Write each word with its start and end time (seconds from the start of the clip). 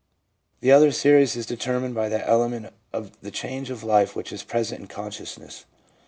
The 0.61 0.71
other 0.71 0.91
series 0.91 1.35
is 1.35 1.45
determined 1.45 1.93
by 1.93 2.09
that 2.09 2.27
element 2.27 2.73
of 2.91 3.11
the 3.21 3.29
change 3.29 3.69
of 3.69 3.83
life 3.83 4.15
which 4.15 4.33
is 4.33 4.41
present 4.41 4.81
in 4.81 4.87
consciousness. 4.87 5.65